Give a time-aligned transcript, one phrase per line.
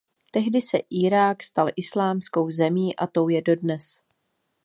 [0.31, 3.99] Tehdy se v Irák stal islámskou zemí a tou je dodnes.